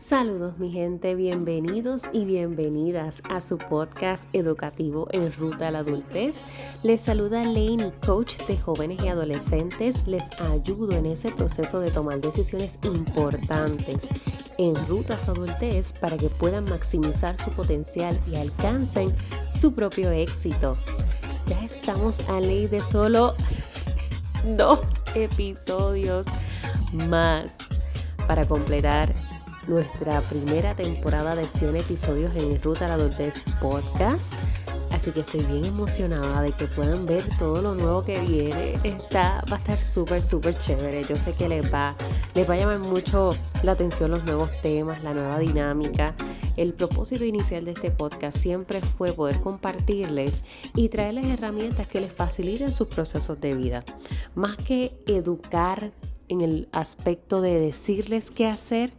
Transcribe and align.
Saludos 0.00 0.56
mi 0.56 0.70
gente, 0.70 1.14
bienvenidos 1.14 2.04
y 2.14 2.24
bienvenidas 2.24 3.22
a 3.28 3.42
su 3.42 3.58
podcast 3.58 4.34
educativo 4.34 5.06
en 5.10 5.30
ruta 5.30 5.68
a 5.68 5.70
la 5.70 5.80
adultez. 5.80 6.42
Les 6.82 7.02
saluda 7.02 7.44
Laney, 7.44 7.92
coach 8.04 8.38
de 8.48 8.56
jóvenes 8.56 9.04
y 9.04 9.08
adolescentes. 9.08 10.06
Les 10.06 10.30
ayudo 10.40 10.92
en 10.92 11.04
ese 11.04 11.30
proceso 11.30 11.80
de 11.80 11.90
tomar 11.90 12.18
decisiones 12.18 12.78
importantes 12.82 14.08
en 14.56 14.74
ruta 14.88 15.16
a 15.16 15.18
su 15.18 15.32
adultez 15.32 15.92
para 15.92 16.16
que 16.16 16.30
puedan 16.30 16.64
maximizar 16.64 17.38
su 17.38 17.50
potencial 17.50 18.18
y 18.26 18.36
alcancen 18.36 19.14
su 19.50 19.74
propio 19.74 20.10
éxito. 20.12 20.78
Ya 21.44 21.62
estamos 21.62 22.26
a 22.30 22.40
ley 22.40 22.68
de 22.68 22.80
solo 22.80 23.34
dos 24.56 24.80
episodios 25.14 26.26
más 26.94 27.58
para 28.26 28.48
completar 28.48 29.14
nuestra 29.66 30.20
primera 30.22 30.74
temporada 30.74 31.34
de 31.34 31.44
100 31.44 31.76
episodios 31.76 32.34
en 32.34 32.60
Ruta 32.62 32.86
a 32.86 32.88
la 32.88 32.94
Adultez 32.94 33.42
Podcast. 33.60 34.34
Así 34.90 35.12
que 35.12 35.20
estoy 35.20 35.42
bien 35.44 35.64
emocionada 35.64 36.42
de 36.42 36.52
que 36.52 36.66
puedan 36.66 37.06
ver 37.06 37.22
todo 37.38 37.62
lo 37.62 37.74
nuevo 37.74 38.02
que 38.02 38.20
viene. 38.20 38.74
Está, 38.82 39.42
va 39.50 39.56
a 39.56 39.58
estar 39.58 39.80
súper, 39.80 40.22
súper 40.22 40.58
chévere. 40.58 41.04
Yo 41.04 41.16
sé 41.16 41.32
que 41.34 41.48
les 41.48 41.72
va, 41.72 41.94
les 42.34 42.48
va 42.48 42.54
a 42.54 42.56
llamar 42.56 42.80
mucho 42.80 43.34
la 43.62 43.72
atención 43.72 44.10
los 44.10 44.24
nuevos 44.24 44.50
temas, 44.62 45.02
la 45.02 45.14
nueva 45.14 45.38
dinámica. 45.38 46.14
El 46.56 46.74
propósito 46.74 47.24
inicial 47.24 47.64
de 47.64 47.72
este 47.72 47.90
podcast 47.90 48.36
siempre 48.36 48.80
fue 48.80 49.12
poder 49.12 49.40
compartirles 49.40 50.44
y 50.74 50.88
traerles 50.88 51.26
herramientas 51.26 51.86
que 51.86 52.00
les 52.00 52.12
faciliten 52.12 52.74
sus 52.74 52.88
procesos 52.88 53.40
de 53.40 53.54
vida. 53.54 53.84
Más 54.34 54.56
que 54.56 54.98
educar 55.06 55.92
en 56.30 56.40
el 56.40 56.68
aspecto 56.72 57.40
de 57.40 57.58
decirles 57.58 58.30
qué 58.30 58.46
hacer, 58.46 58.92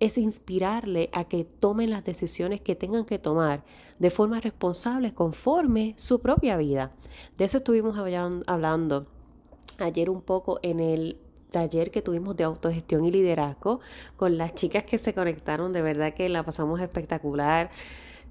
es 0.00 0.18
inspirarle 0.18 1.08
a 1.12 1.24
que 1.24 1.44
tomen 1.44 1.90
las 1.90 2.04
decisiones 2.04 2.60
que 2.60 2.74
tengan 2.74 3.04
que 3.04 3.18
tomar 3.18 3.64
de 3.98 4.10
forma 4.10 4.40
responsable 4.40 5.14
conforme 5.14 5.94
su 5.96 6.20
propia 6.20 6.56
vida. 6.56 6.92
De 7.36 7.44
eso 7.44 7.58
estuvimos 7.58 7.98
hablando 7.98 9.06
ayer 9.78 10.10
un 10.10 10.22
poco 10.22 10.58
en 10.62 10.80
el 10.80 11.18
taller 11.50 11.90
que 11.90 12.02
tuvimos 12.02 12.36
de 12.36 12.44
autogestión 12.44 13.04
y 13.04 13.10
liderazgo 13.10 13.80
con 14.16 14.36
las 14.36 14.54
chicas 14.54 14.84
que 14.84 14.98
se 14.98 15.14
conectaron, 15.14 15.72
de 15.72 15.82
verdad 15.82 16.12
que 16.12 16.28
la 16.28 16.42
pasamos 16.42 16.80
espectacular. 16.80 17.70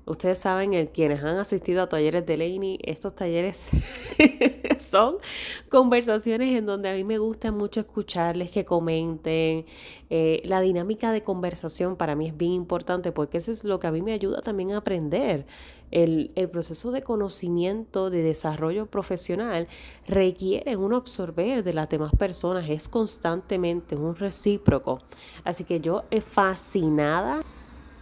Ustedes 0.06 0.38
saben, 0.38 0.75
el, 0.75 0.89
quienes 0.89 1.23
han 1.23 1.38
asistido 1.38 1.81
a 1.81 1.89
talleres 1.89 2.28
de 2.28 2.38
Laney, 2.38 2.78
estos 2.84 3.16
talleres 3.16 3.70
son 4.80 5.16
conversaciones 5.67 6.52
en 6.52 6.67
donde 6.67 6.89
a 6.89 6.94
mí 6.94 7.03
me 7.03 7.17
gusta 7.17 7.52
mucho 7.52 7.80
escucharles, 7.80 8.52
que 8.52 8.66
comenten. 8.66 9.66
Eh, 10.11 10.44
la 10.45 10.61
dinámica 10.61 11.11
de 11.11 11.23
conversación 11.23 11.95
para 11.95 12.16
mí 12.16 12.28
es 12.28 12.38
bien 12.38 12.52
importante 12.52 13.11
porque 13.11 13.39
eso 13.39 13.52
es 13.52 13.64
lo 13.64 13.80
que 13.80 13.88
a 13.88 13.92
mí 13.92 14.03
me 14.03 14.14
ayuda 14.14 14.42
también 14.42 14.73
a 14.73 14.78
aprender. 14.78 15.48
El, 15.89 16.31
el 16.36 16.50
proceso 16.50 16.92
de 16.92 17.02
conocimiento, 17.02 18.11
de 18.11 18.22
desarrollo 18.22 18.86
profesional, 18.86 19.67
requiere 20.08 20.76
un 20.76 20.94
absorber 20.94 21.64
de 21.64 21.73
las 21.73 21.89
demás 21.89 22.11
personas, 22.16 22.70
es 22.70 22.88
constantemente 22.88 23.95
un 23.95 24.14
recíproco. 24.16 25.02
Así 25.44 25.64
que 25.64 25.80
yo 25.80 26.03
he 26.11 26.22
fascinada 26.22 27.42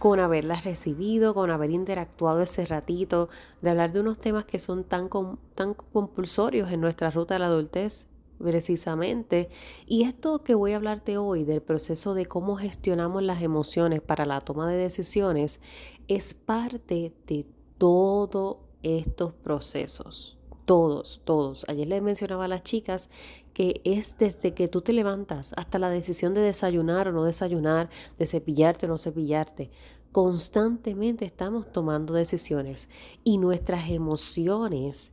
con 0.04 0.20
haberlas 0.20 0.64
recibido, 0.64 1.32
con 1.32 1.50
haber 1.50 1.70
interactuado 1.70 2.42
ese 2.42 2.66
ratito, 2.66 3.30
de 3.62 3.70
hablar 3.70 3.90
de 3.90 4.00
unos 4.00 4.18
temas 4.18 4.44
que 4.44 4.58
son 4.58 4.84
tan, 4.84 5.08
tan 5.54 5.72
compulsorios 5.72 6.70
en 6.70 6.82
nuestra 6.82 7.10
ruta 7.10 7.36
de 7.36 7.40
la 7.40 7.46
adultez 7.46 8.08
precisamente. 8.36 9.48
Y 9.86 10.02
esto 10.02 10.44
que 10.44 10.54
voy 10.54 10.72
a 10.72 10.76
hablarte 10.76 11.16
hoy 11.16 11.44
del 11.44 11.62
proceso 11.62 12.12
de 12.12 12.26
cómo 12.26 12.56
gestionamos 12.56 13.22
las 13.22 13.40
emociones 13.40 14.02
para 14.02 14.26
la 14.26 14.42
toma 14.42 14.68
de 14.68 14.76
decisiones 14.76 15.62
es 16.06 16.34
parte 16.34 17.14
de 17.26 17.46
todos 17.78 18.58
estos 18.82 19.32
procesos. 19.32 20.36
Todos, 20.66 21.22
todos. 21.24 21.64
Ayer 21.68 21.86
les 21.88 22.02
mencionaba 22.02 22.44
a 22.44 22.48
las 22.48 22.62
chicas 22.62 23.08
que 23.54 23.80
es 23.84 24.18
desde 24.18 24.52
que 24.52 24.66
tú 24.66 24.82
te 24.82 24.92
levantas 24.92 25.54
hasta 25.56 25.78
la 25.78 25.88
decisión 25.88 26.34
de 26.34 26.40
desayunar 26.40 27.08
o 27.08 27.12
no 27.12 27.24
desayunar, 27.24 27.88
de 28.18 28.26
cepillarte 28.26 28.86
o 28.86 28.88
no 28.88 28.98
cepillarte. 28.98 29.70
Constantemente 30.14 31.24
estamos 31.24 31.72
tomando 31.72 32.14
decisiones 32.14 32.88
y 33.24 33.38
nuestras 33.38 33.90
emociones, 33.90 35.10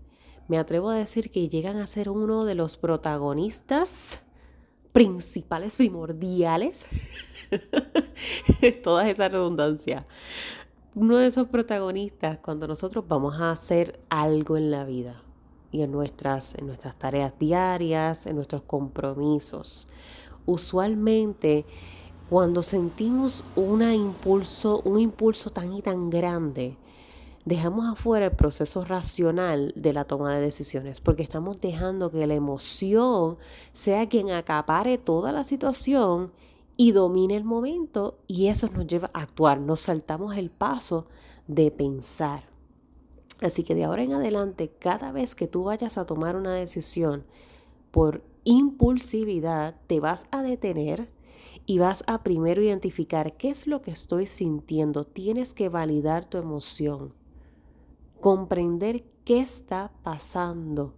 me 0.47 0.59
atrevo 0.59 0.91
a 0.91 0.95
decir 0.95 1.31
que 1.31 1.49
llegan 1.49 1.77
a 1.77 1.87
ser 1.87 2.07
uno 2.07 2.45
de 2.45 2.53
los 2.53 2.77
protagonistas 2.77 4.21
principales, 4.91 5.75
primordiales, 5.75 6.85
toda 8.83 9.09
esa 9.09 9.27
redundancia. 9.27 10.05
Uno 10.93 11.17
de 11.17 11.25
esos 11.25 11.47
protagonistas 11.47 12.37
cuando 12.37 12.67
nosotros 12.67 13.03
vamos 13.07 13.41
a 13.41 13.49
hacer 13.49 13.99
algo 14.09 14.55
en 14.55 14.69
la 14.69 14.83
vida 14.83 15.23
y 15.71 15.81
en 15.81 15.91
nuestras, 15.91 16.53
en 16.53 16.67
nuestras 16.67 16.95
tareas 16.99 17.33
diarias, 17.39 18.27
en 18.27 18.35
nuestros 18.35 18.61
compromisos. 18.61 19.87
Usualmente 20.45 21.65
cuando 22.31 22.63
sentimos 22.63 23.43
una 23.57 23.93
impulso, 23.93 24.81
un 24.85 25.01
impulso 25.01 25.49
tan 25.49 25.73
y 25.73 25.81
tan 25.81 26.09
grande, 26.09 26.77
dejamos 27.43 27.85
afuera 27.91 28.27
el 28.27 28.31
proceso 28.31 28.85
racional 28.85 29.73
de 29.75 29.91
la 29.91 30.05
toma 30.05 30.33
de 30.33 30.39
decisiones, 30.39 31.01
porque 31.01 31.23
estamos 31.23 31.59
dejando 31.59 32.09
que 32.09 32.25
la 32.25 32.35
emoción 32.35 33.37
sea 33.73 34.07
quien 34.07 34.31
acapare 34.31 34.97
toda 34.97 35.33
la 35.33 35.43
situación 35.43 36.31
y 36.77 36.93
domine 36.93 37.35
el 37.35 37.43
momento 37.43 38.17
y 38.27 38.47
eso 38.47 38.69
nos 38.73 38.87
lleva 38.87 39.11
a 39.13 39.23
actuar, 39.23 39.59
nos 39.59 39.81
saltamos 39.81 40.37
el 40.37 40.51
paso 40.51 41.07
de 41.47 41.69
pensar. 41.69 42.45
Así 43.41 43.63
que 43.65 43.75
de 43.75 43.83
ahora 43.83 44.03
en 44.03 44.13
adelante, 44.13 44.71
cada 44.79 45.11
vez 45.11 45.35
que 45.35 45.47
tú 45.47 45.65
vayas 45.65 45.97
a 45.97 46.05
tomar 46.05 46.37
una 46.37 46.53
decisión 46.53 47.25
por 47.91 48.23
impulsividad, 48.45 49.75
te 49.87 49.99
vas 49.99 50.27
a 50.31 50.41
detener 50.43 51.09
y 51.71 51.79
vas 51.79 52.03
a 52.05 52.21
primero 52.21 52.61
identificar 52.61 53.37
qué 53.37 53.49
es 53.49 53.65
lo 53.65 53.81
que 53.81 53.91
estoy 53.91 54.25
sintiendo. 54.25 55.05
Tienes 55.05 55.53
que 55.53 55.69
validar 55.69 56.25
tu 56.25 56.37
emoción, 56.37 57.13
comprender 58.19 59.05
qué 59.23 59.39
está 59.39 59.93
pasando, 60.03 60.93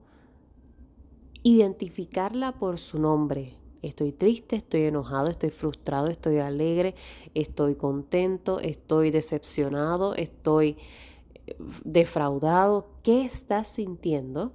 identificarla 1.44 2.54
por 2.58 2.80
su 2.80 3.00
nombre. 3.00 3.56
Estoy 3.84 4.14
triste, 4.14 4.56
estoy 4.56 4.86
enojado, 4.86 5.28
estoy 5.28 5.52
frustrado, 5.52 6.08
estoy 6.08 6.40
alegre, 6.40 6.96
estoy 7.36 7.76
contento, 7.76 8.60
estoy 8.60 9.12
decepcionado, 9.12 10.16
estoy 10.16 10.78
defraudado, 11.86 12.88
¿qué 13.04 13.26
estás 13.26 13.68
sintiendo? 13.68 14.54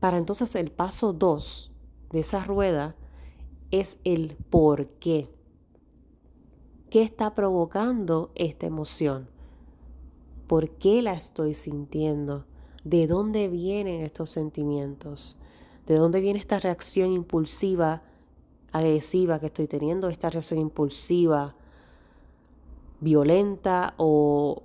Para 0.00 0.16
entonces 0.16 0.54
el 0.54 0.70
paso 0.70 1.12
2 1.12 1.72
de 2.12 2.20
esa 2.20 2.40
rueda 2.40 2.96
es 3.70 3.98
el 4.04 4.36
por 4.50 4.86
qué. 4.86 5.28
¿Qué 6.90 7.02
está 7.02 7.34
provocando 7.34 8.30
esta 8.34 8.66
emoción? 8.66 9.28
¿Por 10.46 10.70
qué 10.70 11.02
la 11.02 11.14
estoy 11.14 11.54
sintiendo? 11.54 12.46
¿De 12.84 13.06
dónde 13.06 13.48
vienen 13.48 14.02
estos 14.02 14.30
sentimientos? 14.30 15.38
¿De 15.86 15.96
dónde 15.96 16.20
viene 16.20 16.38
esta 16.38 16.60
reacción 16.60 17.12
impulsiva, 17.12 18.02
agresiva 18.72 19.40
que 19.40 19.46
estoy 19.46 19.66
teniendo? 19.66 20.08
Esta 20.08 20.30
reacción 20.30 20.60
impulsiva, 20.60 21.56
violenta 23.00 23.94
o 23.96 24.62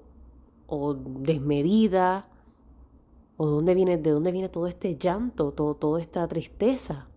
o 0.72 0.94
desmedida? 0.94 2.28
¿O 3.38 3.46
dónde 3.48 3.76
viene, 3.76 3.98
de 3.98 4.12
dónde 4.12 4.32
viene 4.32 4.50
todo 4.50 4.68
este 4.68 4.96
llanto, 4.96 5.52
todo, 5.52 5.76
toda 5.76 6.00
esta 6.00 6.28
tristeza? 6.28 7.08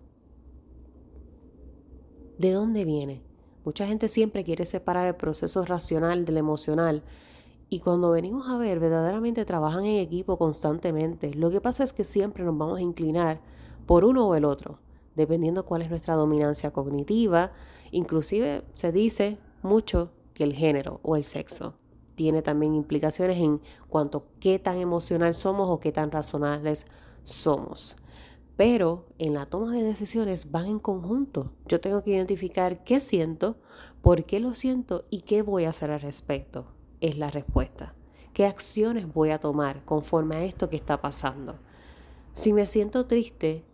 ¿De 2.39 2.51
dónde 2.51 2.85
viene? 2.85 3.23
Mucha 3.65 3.87
gente 3.87 4.09
siempre 4.09 4.43
quiere 4.43 4.67
separar 4.67 5.07
el 5.07 5.15
proceso 5.15 5.65
racional 5.65 6.25
del 6.25 6.37
emocional. 6.37 7.05
Y 7.71 7.79
cuando 7.79 8.11
venimos 8.11 8.49
a 8.49 8.59
ver, 8.59 8.81
verdaderamente 8.81 9.45
trabajan 9.45 9.85
en 9.85 10.01
equipo 10.01 10.37
constantemente. 10.37 11.33
Lo 11.35 11.51
que 11.51 11.61
pasa 11.61 11.85
es 11.85 11.93
que 11.93 12.03
siempre 12.03 12.45
nos 12.45 12.59
vamos 12.59 12.79
a 12.79 12.83
inclinar 12.83 13.41
por 13.87 14.05
uno 14.05 14.27
o 14.27 14.35
el 14.35 14.45
otro, 14.45 14.81
dependiendo 15.15 15.65
cuál 15.65 15.83
es 15.83 15.91
nuestra 15.91 16.15
dominancia 16.15 16.73
cognitiva. 16.73 17.53
Inclusive 17.93 18.65
se 18.75 18.91
dice 18.91 19.39
mucho 19.63 20.11
que 20.35 20.43
el 20.43 20.55
género 20.55 20.99
o 21.05 21.15
el 21.15 21.23
sexo 21.23 21.75
tiene 22.17 22.43
también 22.43 22.75
implicaciones 22.75 23.39
en 23.39 23.61
cuanto 23.89 24.19
a 24.19 24.41
qué 24.41 24.59
tan 24.59 24.79
emocional 24.79 25.35
somos 25.35 25.69
o 25.69 25.79
qué 25.79 25.93
tan 25.93 26.11
razonables 26.11 26.87
somos. 27.23 27.97
Pero 28.57 29.07
en 29.19 29.35
la 29.35 29.47
toma 29.47 29.73
de 29.73 29.83
decisiones 29.83 30.53
van 30.53 30.67
en 30.67 30.79
conjunto. 30.79 31.53
Yo 31.67 31.81
tengo 31.81 32.05
que 32.05 32.13
identificar 32.13 32.85
qué 32.85 33.01
siento, 33.01 33.57
por 34.01 34.25
qué 34.25 34.39
lo 34.39 34.55
siento 34.55 35.07
y 35.11 35.23
qué 35.23 35.43
voy 35.43 35.65
a 35.65 35.71
hacer 35.71 35.91
al 35.91 36.01
respecto. 36.01 36.67
Es 37.01 37.19
la 37.19 37.31
respuesta. 37.31 37.95
¿Qué 38.33 38.47
acciones 38.47 39.13
voy 39.13 39.31
a 39.31 39.41
tomar 39.41 39.85
conforme 39.85 40.37
a 40.37 40.45
esto 40.45 40.71
que 40.71 40.77
está 40.77 41.01
pasando? 41.01 41.59
Si 42.33 42.53
me 42.53 42.67
siento 42.67 43.07
triste, 43.07 43.65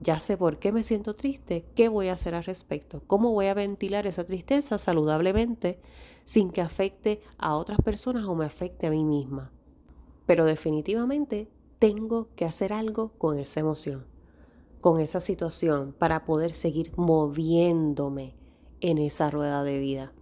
ya 0.00 0.20
sé 0.20 0.36
por 0.36 0.58
qué 0.58 0.72
me 0.72 0.82
siento 0.82 1.14
triste, 1.14 1.66
qué 1.74 1.88
voy 1.88 2.08
a 2.08 2.14
hacer 2.14 2.34
al 2.34 2.44
respecto, 2.44 3.02
cómo 3.06 3.32
voy 3.32 3.46
a 3.46 3.54
ventilar 3.54 4.06
esa 4.06 4.24
tristeza 4.24 4.78
saludablemente 4.78 5.80
sin 6.24 6.50
que 6.50 6.60
afecte 6.60 7.20
a 7.36 7.56
otras 7.56 7.78
personas 7.80 8.24
o 8.24 8.34
me 8.34 8.44
afecte 8.44 8.86
a 8.86 8.90
mí 8.90 9.04
misma. 9.04 9.50
Pero 10.26 10.44
definitivamente 10.44 11.50
tengo 11.78 12.28
que 12.34 12.44
hacer 12.44 12.72
algo 12.72 13.12
con 13.18 13.38
esa 13.38 13.60
emoción, 13.60 14.06
con 14.80 15.00
esa 15.00 15.20
situación, 15.20 15.94
para 15.98 16.24
poder 16.24 16.52
seguir 16.52 16.92
moviéndome 16.96 18.34
en 18.80 18.98
esa 18.98 19.30
rueda 19.30 19.64
de 19.64 19.78
vida. 19.78 20.12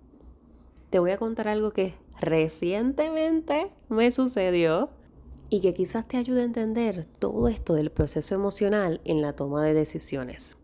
Te 0.90 0.98
voy 0.98 1.10
a 1.10 1.18
contar 1.18 1.48
algo 1.48 1.72
que 1.72 1.94
recientemente 2.20 3.72
me 3.88 4.10
sucedió 4.10 4.90
y 5.48 5.60
que 5.60 5.74
quizás 5.74 6.08
te 6.08 6.16
ayude 6.16 6.40
a 6.40 6.44
entender 6.44 7.06
todo 7.18 7.48
esto 7.48 7.74
del 7.74 7.90
proceso 7.90 8.34
emocional 8.34 9.00
en 9.04 9.22
la 9.22 9.34
toma 9.34 9.62
de 9.62 9.74
decisiones. 9.74 10.56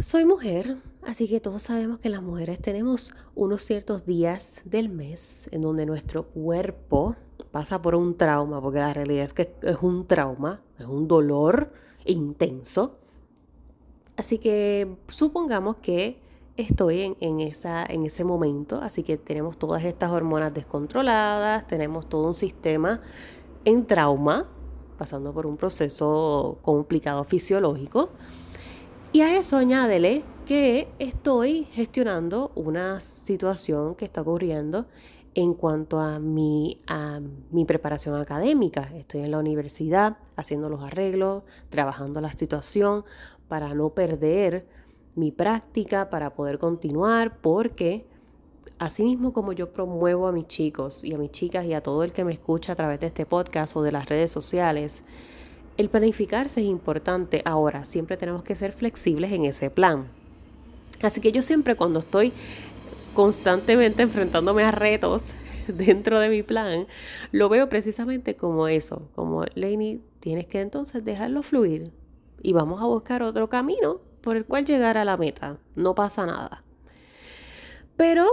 Soy 0.00 0.24
mujer, 0.24 0.78
así 1.02 1.28
que 1.28 1.38
todos 1.38 1.64
sabemos 1.64 1.98
que 1.98 2.08
las 2.08 2.22
mujeres 2.22 2.60
tenemos 2.60 3.12
unos 3.34 3.62
ciertos 3.62 4.06
días 4.06 4.62
del 4.64 4.88
mes 4.88 5.48
en 5.52 5.62
donde 5.62 5.84
nuestro 5.84 6.28
cuerpo 6.28 7.16
pasa 7.50 7.82
por 7.82 7.94
un 7.94 8.16
trauma, 8.16 8.60
porque 8.62 8.78
la 8.78 8.94
realidad 8.94 9.24
es 9.24 9.34
que 9.34 9.54
es 9.62 9.76
un 9.82 10.06
trauma, 10.06 10.62
es 10.82 10.88
un 10.88 11.08
dolor 11.08 11.72
intenso. 12.04 12.98
Así 14.16 14.38
que 14.38 14.96
supongamos 15.08 15.76
que 15.76 16.20
estoy 16.56 17.16
en, 17.20 17.40
esa, 17.40 17.84
en 17.86 18.04
ese 18.04 18.24
momento, 18.24 18.80
así 18.82 19.02
que 19.02 19.16
tenemos 19.16 19.58
todas 19.58 19.84
estas 19.84 20.10
hormonas 20.10 20.52
descontroladas, 20.52 21.66
tenemos 21.66 22.08
todo 22.08 22.26
un 22.28 22.34
sistema 22.34 23.00
en 23.64 23.86
trauma, 23.86 24.48
pasando 24.98 25.32
por 25.32 25.46
un 25.46 25.56
proceso 25.56 26.58
complicado 26.62 27.24
fisiológico. 27.24 28.10
Y 29.12 29.20
a 29.20 29.36
eso 29.36 29.56
añádele 29.56 30.24
que 30.46 30.88
estoy 30.98 31.64
gestionando 31.64 32.52
una 32.54 33.00
situación 33.00 33.94
que 33.94 34.04
está 34.04 34.22
ocurriendo 34.22 34.86
en 35.34 35.54
cuanto 35.54 35.98
a 35.98 36.18
mi, 36.18 36.80
a 36.86 37.20
mi 37.50 37.64
preparación 37.64 38.20
académica. 38.20 38.90
Estoy 38.94 39.22
en 39.22 39.30
la 39.30 39.38
universidad 39.38 40.18
haciendo 40.36 40.68
los 40.68 40.82
arreglos, 40.82 41.42
trabajando 41.70 42.20
la 42.20 42.32
situación 42.32 43.04
para 43.48 43.74
no 43.74 43.90
perder 43.90 44.66
mi 45.14 45.30
práctica, 45.30 46.10
para 46.10 46.34
poder 46.34 46.58
continuar, 46.58 47.38
porque 47.40 48.06
así 48.78 49.04
mismo 49.04 49.32
como 49.32 49.52
yo 49.52 49.72
promuevo 49.72 50.26
a 50.26 50.32
mis 50.32 50.48
chicos 50.48 51.04
y 51.04 51.14
a 51.14 51.18
mis 51.18 51.30
chicas 51.30 51.64
y 51.64 51.74
a 51.74 51.82
todo 51.82 52.02
el 52.02 52.12
que 52.12 52.24
me 52.24 52.32
escucha 52.32 52.72
a 52.72 52.76
través 52.76 53.00
de 53.00 53.06
este 53.08 53.26
podcast 53.26 53.76
o 53.76 53.82
de 53.82 53.92
las 53.92 54.08
redes 54.08 54.30
sociales, 54.30 55.04
el 55.76 55.88
planificarse 55.88 56.60
es 56.60 56.66
importante. 56.66 57.42
Ahora, 57.44 57.84
siempre 57.84 58.16
tenemos 58.16 58.42
que 58.42 58.54
ser 58.54 58.72
flexibles 58.72 59.32
en 59.32 59.46
ese 59.46 59.70
plan. 59.70 60.08
Así 61.02 61.20
que 61.20 61.32
yo 61.32 61.42
siempre 61.42 61.74
cuando 61.76 62.00
estoy 62.00 62.32
constantemente 63.14 64.02
enfrentándome 64.02 64.64
a 64.64 64.70
retos 64.70 65.34
dentro 65.68 66.20
de 66.20 66.28
mi 66.28 66.42
plan, 66.42 66.86
lo 67.30 67.48
veo 67.48 67.68
precisamente 67.68 68.36
como 68.36 68.68
eso, 68.68 69.08
como 69.14 69.44
Lainey, 69.54 70.02
tienes 70.20 70.46
que 70.46 70.60
entonces 70.60 71.04
dejarlo 71.04 71.42
fluir 71.42 71.92
y 72.42 72.52
vamos 72.52 72.82
a 72.82 72.86
buscar 72.86 73.22
otro 73.22 73.48
camino 73.48 74.00
por 74.20 74.36
el 74.36 74.44
cual 74.44 74.64
llegar 74.64 74.96
a 74.98 75.04
la 75.04 75.16
meta. 75.16 75.58
No 75.74 75.94
pasa 75.94 76.26
nada. 76.26 76.64
Pero 77.96 78.26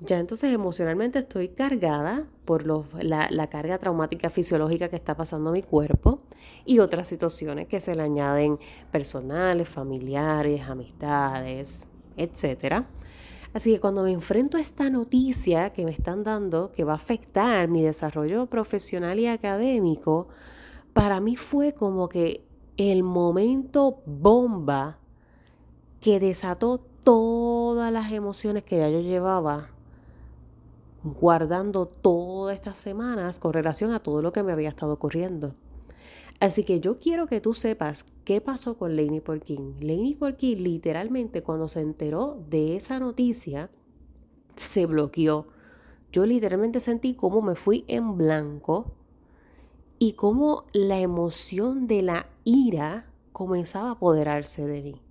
ya 0.00 0.18
entonces 0.18 0.52
emocionalmente 0.52 1.18
estoy 1.18 1.48
cargada 1.48 2.24
por 2.44 2.64
la, 2.66 3.46
carga 3.48 3.78
traumática 3.78 4.30
fisiológica 4.30 4.88
que 4.88 4.96
está 4.96 5.16
pasando 5.16 5.50
a 5.50 5.52
mi 5.52 5.62
cuerpo 5.62 6.22
y 6.64 6.78
otras 6.78 7.06
situaciones 7.08 7.68
que 7.68 7.80
se 7.80 7.94
le 7.94 8.02
añaden 8.02 8.58
personales, 8.90 9.68
familiares, 9.68 10.62
amistades, 10.62 11.86
etc. 12.16 12.84
Así 13.52 13.72
que 13.72 13.80
cuando 13.80 14.04
me 14.04 14.12
enfrento 14.12 14.56
a 14.56 14.60
esta 14.60 14.90
noticia 14.90 15.70
que 15.70 15.84
me 15.84 15.90
están 15.90 16.22
dando, 16.22 16.70
que 16.70 16.84
va 16.84 16.92
a 16.92 16.96
afectar 16.96 17.66
mi 17.68 17.82
desarrollo 17.82 18.46
profesional 18.46 19.18
y 19.18 19.26
académico, 19.26 20.28
para 20.92 21.20
mí 21.20 21.36
fue 21.36 21.74
como 21.74 22.08
que 22.08 22.44
el 22.76 23.02
momento 23.02 24.02
bomba 24.06 24.98
que 26.00 26.20
desató 26.20 26.78
todas 26.78 27.92
las 27.92 28.12
emociones 28.12 28.62
que 28.62 28.78
ya 28.78 28.88
yo 28.88 29.00
llevaba 29.00 29.70
guardando 31.02 31.86
todas 31.86 32.54
estas 32.54 32.76
semanas 32.78 33.38
con 33.38 33.52
relación 33.52 33.92
a 33.92 34.00
todo 34.00 34.22
lo 34.22 34.32
que 34.32 34.42
me 34.42 34.52
había 34.52 34.68
estado 34.68 34.92
ocurriendo. 34.92 35.54
Así 36.40 36.64
que 36.64 36.80
yo 36.80 36.98
quiero 36.98 37.26
que 37.26 37.42
tú 37.42 37.52
sepas 37.52 38.06
qué 38.24 38.40
pasó 38.40 38.78
con 38.78 38.96
Laney 38.96 39.20
Porkin. 39.20 39.74
Laney 39.80 40.14
Porkin 40.14 40.64
literalmente 40.64 41.42
cuando 41.42 41.68
se 41.68 41.82
enteró 41.82 42.42
de 42.48 42.76
esa 42.76 42.98
noticia 42.98 43.70
se 44.56 44.86
bloqueó. 44.86 45.48
Yo 46.12 46.24
literalmente 46.24 46.80
sentí 46.80 47.12
cómo 47.14 47.42
me 47.42 47.56
fui 47.56 47.84
en 47.88 48.16
blanco 48.16 48.94
y 49.98 50.14
cómo 50.14 50.64
la 50.72 50.98
emoción 50.98 51.86
de 51.86 52.00
la 52.00 52.26
ira 52.44 53.12
comenzaba 53.32 53.90
a 53.90 53.92
apoderarse 53.92 54.66
de 54.66 54.80
mí. 54.80 55.02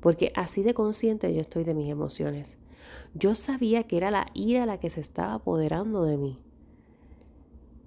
Porque 0.00 0.32
así 0.34 0.64
de 0.64 0.74
consciente 0.74 1.32
yo 1.32 1.40
estoy 1.40 1.62
de 1.62 1.74
mis 1.74 1.88
emociones. 1.88 2.58
Yo 3.14 3.36
sabía 3.36 3.84
que 3.84 3.96
era 3.96 4.10
la 4.10 4.26
ira 4.34 4.66
la 4.66 4.80
que 4.80 4.90
se 4.90 5.00
estaba 5.00 5.34
apoderando 5.34 6.02
de 6.02 6.18
mí. 6.18 6.40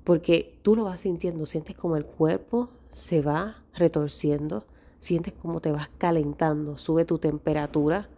Porque 0.05 0.57
tú 0.63 0.77
lo 0.77 0.85
vas 0.85 1.01
sintiendo, 1.01 1.45
sientes 1.45 1.75
como 1.75 1.97
el 1.97 2.05
cuerpo 2.05 2.69
se 2.89 3.21
va 3.21 3.63
retorciendo, 3.73 4.65
sientes 4.99 5.33
como 5.33 5.61
te 5.61 5.71
vas 5.71 5.89
calentando, 5.97 6.77
sube 6.77 7.05
tu 7.05 7.19
temperatura, 7.19 8.09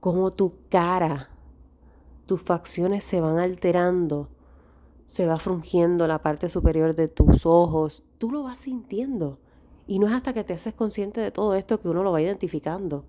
como 0.00 0.30
tu 0.30 0.54
cara, 0.68 1.30
tus 2.26 2.42
facciones 2.42 3.04
se 3.04 3.20
van 3.20 3.38
alterando, 3.38 4.28
se 5.06 5.26
va 5.26 5.38
frungiendo 5.38 6.06
la 6.06 6.22
parte 6.22 6.48
superior 6.48 6.94
de 6.94 7.08
tus 7.08 7.46
ojos, 7.46 8.04
tú 8.18 8.30
lo 8.30 8.42
vas 8.42 8.58
sintiendo. 8.58 9.38
Y 9.86 10.00
no 10.00 10.08
es 10.08 10.12
hasta 10.12 10.32
que 10.32 10.42
te 10.42 10.54
haces 10.54 10.74
consciente 10.74 11.20
de 11.20 11.30
todo 11.30 11.54
esto 11.54 11.80
que 11.80 11.88
uno 11.88 12.02
lo 12.02 12.10
va 12.10 12.20
identificando. 12.20 13.04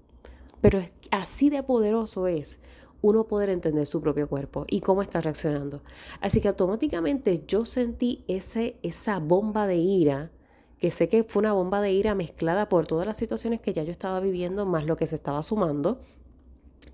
Pero 0.61 0.79
así 1.11 1.49
de 1.49 1.63
poderoso 1.63 2.27
es 2.27 2.59
uno 3.01 3.27
poder 3.27 3.49
entender 3.49 3.85
su 3.85 4.01
propio 4.01 4.27
cuerpo 4.27 4.65
y 4.67 4.81
cómo 4.81 5.01
está 5.01 5.21
reaccionando. 5.21 5.81
Así 6.21 6.41
que 6.41 6.47
automáticamente 6.47 7.43
yo 7.47 7.65
sentí 7.65 8.23
ese, 8.27 8.77
esa 8.83 9.19
bomba 9.19 9.67
de 9.67 9.77
ira, 9.77 10.31
que 10.79 10.91
sé 10.91 11.09
que 11.09 11.23
fue 11.23 11.41
una 11.41 11.53
bomba 11.53 11.81
de 11.81 11.91
ira 11.91 12.15
mezclada 12.15 12.69
por 12.69 12.87
todas 12.87 13.05
las 13.05 13.17
situaciones 13.17 13.59
que 13.59 13.73
ya 13.73 13.83
yo 13.83 13.91
estaba 13.91 14.19
viviendo, 14.19 14.65
más 14.65 14.85
lo 14.85 14.95
que 14.95 15.07
se 15.07 15.15
estaba 15.15 15.41
sumando. 15.43 15.99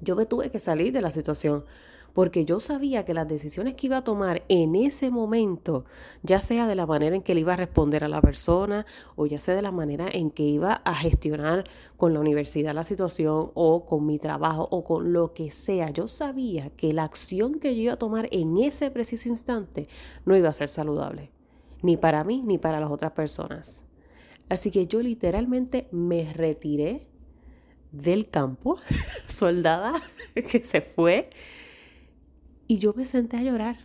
Yo 0.01 0.15
me 0.15 0.25
tuve 0.25 0.51
que 0.51 0.59
salir 0.59 0.94
de 0.94 1.01
la 1.01 1.12
situación 1.12 1.65
porque 2.13 2.45
yo 2.45 2.59
sabía 2.59 3.03
que 3.06 3.13
las 3.13 3.27
decisiones 3.27 3.74
que 3.74 3.88
iba 3.88 3.98
a 3.98 4.03
tomar 4.03 4.43
en 4.48 4.75
ese 4.75 5.10
momento, 5.10 5.86
ya 6.22 6.41
sea 6.41 6.67
de 6.67 6.75
la 6.75 6.86
manera 6.86 7.15
en 7.15 7.22
que 7.22 7.34
le 7.34 7.41
iba 7.41 7.53
a 7.53 7.57
responder 7.57 8.03
a 8.03 8.07
la 8.07 8.22
persona 8.22 8.86
o 9.15 9.25
ya 9.25 9.39
sea 9.39 9.55
de 9.55 9.62
la 9.62 9.72
manera 9.72 10.07
en 10.12 10.29
que 10.29 10.43
iba 10.43 10.74
a 10.74 10.96
gestionar 10.96 11.65
con 11.98 12.13
la 12.13 12.19
universidad 12.19 12.74
la 12.74 12.84
situación 12.84 13.51
o 13.55 13.86
con 13.86 14.05
mi 14.05 14.19
trabajo 14.19 14.67
o 14.72 14.84
con 14.84 15.12
lo 15.12 15.34
que 15.34 15.51
sea, 15.51 15.89
yo 15.89 16.07
sabía 16.07 16.69
que 16.69 16.93
la 16.93 17.03
acción 17.03 17.60
que 17.60 17.75
yo 17.75 17.81
iba 17.81 17.93
a 17.93 17.98
tomar 17.98 18.29
en 18.31 18.57
ese 18.57 18.91
preciso 18.91 19.29
instante 19.29 19.88
no 20.25 20.38
iba 20.38 20.50
a 20.50 20.53
ser 20.53 20.69
saludable, 20.69 21.31
ni 21.83 21.97
para 21.97 22.23
mí 22.23 22.41
ni 22.43 22.57
para 22.57 22.79
las 22.79 22.89
otras 22.89 23.11
personas. 23.11 23.85
Así 24.49 24.71
que 24.71 24.87
yo 24.87 25.01
literalmente 25.01 25.87
me 25.91 26.33
retiré 26.33 27.07
del 27.91 28.29
campo, 28.29 28.77
soldada 29.27 29.93
que 30.33 30.63
se 30.63 30.81
fue 30.81 31.29
y 32.67 32.79
yo 32.79 32.93
me 32.95 33.05
senté 33.05 33.37
a 33.37 33.43
llorar. 33.43 33.77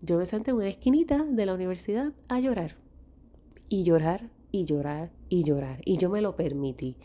Yo 0.00 0.18
me 0.18 0.26
senté 0.26 0.50
en 0.50 0.56
una 0.56 0.68
esquinita 0.68 1.24
de 1.24 1.46
la 1.46 1.54
universidad 1.54 2.12
a 2.28 2.40
llorar. 2.40 2.76
Y 3.68 3.82
llorar, 3.82 4.30
y 4.50 4.64
llorar, 4.64 5.12
y 5.28 5.44
llorar. 5.44 5.82
Y 5.84 5.98
yo 5.98 6.08
me 6.08 6.22
lo 6.22 6.36
permití. 6.36 6.96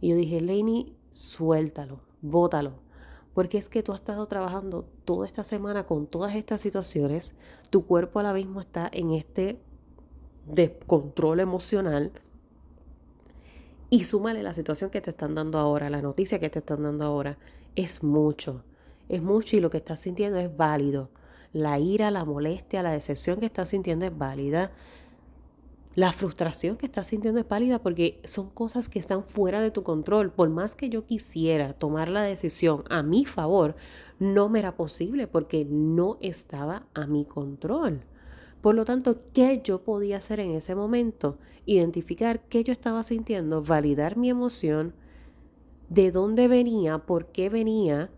Y 0.00 0.10
yo 0.10 0.16
dije, 0.16 0.40
Lainey, 0.40 0.94
suéltalo, 1.10 2.00
bótalo. 2.20 2.83
Porque 3.34 3.58
es 3.58 3.68
que 3.68 3.82
tú 3.82 3.92
has 3.92 4.00
estado 4.00 4.26
trabajando 4.26 4.86
toda 5.04 5.26
esta 5.26 5.44
semana 5.44 5.84
con 5.84 6.06
todas 6.06 6.34
estas 6.34 6.60
situaciones. 6.60 7.34
Tu 7.70 7.84
cuerpo 7.84 8.20
ahora 8.20 8.32
mismo 8.32 8.60
está 8.60 8.88
en 8.92 9.12
este 9.12 9.60
descontrol 10.46 11.40
emocional. 11.40 12.12
Y 13.90 14.04
súmale 14.04 14.42
la 14.42 14.54
situación 14.54 14.90
que 14.90 15.00
te 15.00 15.10
están 15.10 15.34
dando 15.34 15.58
ahora, 15.58 15.90
la 15.90 16.00
noticia 16.00 16.38
que 16.38 16.50
te 16.50 16.60
están 16.60 16.82
dando 16.82 17.04
ahora. 17.04 17.38
Es 17.76 18.02
mucho 18.02 18.62
es 19.08 19.22
mucho 19.22 19.56
y 19.56 19.60
lo 19.60 19.70
que 19.70 19.78
estás 19.78 20.00
sintiendo 20.00 20.38
es 20.38 20.54
válido. 20.56 21.10
La 21.52 21.78
ira, 21.78 22.10
la 22.10 22.24
molestia, 22.24 22.82
la 22.82 22.90
decepción 22.90 23.38
que 23.38 23.46
estás 23.46 23.68
sintiendo 23.68 24.06
es 24.06 24.16
válida. 24.16 24.72
La 25.94 26.12
frustración 26.12 26.76
que 26.76 26.86
estás 26.86 27.06
sintiendo 27.06 27.40
es 27.40 27.48
válida 27.48 27.80
porque 27.80 28.20
son 28.24 28.50
cosas 28.50 28.88
que 28.88 28.98
están 28.98 29.22
fuera 29.22 29.60
de 29.60 29.70
tu 29.70 29.84
control. 29.84 30.32
Por 30.32 30.48
más 30.48 30.74
que 30.74 30.88
yo 30.88 31.06
quisiera 31.06 31.72
tomar 31.72 32.08
la 32.08 32.22
decisión 32.22 32.82
a 32.90 33.04
mi 33.04 33.24
favor, 33.24 33.76
no 34.18 34.48
me 34.48 34.58
era 34.58 34.76
posible 34.76 35.28
porque 35.28 35.64
no 35.64 36.18
estaba 36.20 36.86
a 36.94 37.06
mi 37.06 37.24
control. 37.24 38.02
Por 38.60 38.74
lo 38.74 38.84
tanto, 38.84 39.20
¿qué 39.32 39.60
yo 39.62 39.84
podía 39.84 40.16
hacer 40.16 40.40
en 40.40 40.50
ese 40.50 40.74
momento? 40.74 41.38
Identificar 41.64 42.40
qué 42.48 42.64
yo 42.64 42.72
estaba 42.72 43.04
sintiendo, 43.04 43.62
validar 43.62 44.16
mi 44.16 44.30
emoción, 44.30 44.94
de 45.88 46.10
dónde 46.10 46.48
venía, 46.48 46.98
por 46.98 47.26
qué 47.26 47.50
venía, 47.50 48.10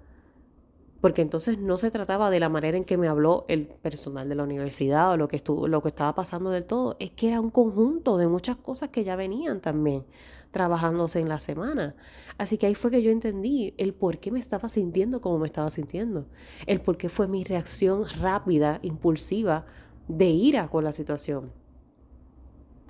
porque 1.00 1.22
entonces 1.22 1.58
no 1.58 1.78
se 1.78 1.90
trataba 1.90 2.30
de 2.30 2.40
la 2.40 2.48
manera 2.48 2.76
en 2.76 2.84
que 2.84 2.96
me 2.96 3.08
habló 3.08 3.44
el 3.48 3.66
personal 3.66 4.28
de 4.28 4.34
la 4.34 4.44
universidad 4.44 5.12
o 5.12 5.16
lo 5.16 5.28
que, 5.28 5.36
estuvo, 5.36 5.68
lo 5.68 5.82
que 5.82 5.88
estaba 5.88 6.14
pasando 6.14 6.50
del 6.50 6.64
todo, 6.64 6.96
es 6.98 7.10
que 7.10 7.28
era 7.28 7.40
un 7.40 7.50
conjunto 7.50 8.16
de 8.16 8.28
muchas 8.28 8.56
cosas 8.56 8.88
que 8.88 9.04
ya 9.04 9.16
venían 9.16 9.60
también 9.60 10.04
trabajándose 10.50 11.20
en 11.20 11.28
la 11.28 11.38
semana. 11.38 11.96
Así 12.38 12.56
que 12.56 12.66
ahí 12.66 12.74
fue 12.74 12.90
que 12.90 13.02
yo 13.02 13.10
entendí 13.10 13.74
el 13.76 13.92
por 13.92 14.18
qué 14.18 14.30
me 14.30 14.40
estaba 14.40 14.68
sintiendo 14.68 15.20
como 15.20 15.38
me 15.38 15.46
estaba 15.46 15.68
sintiendo, 15.70 16.26
el 16.66 16.80
por 16.80 16.96
qué 16.96 17.08
fue 17.08 17.28
mi 17.28 17.44
reacción 17.44 18.04
rápida, 18.20 18.78
impulsiva, 18.82 19.66
de 20.08 20.28
ira 20.28 20.68
con 20.68 20.84
la 20.84 20.92
situación. 20.92 21.52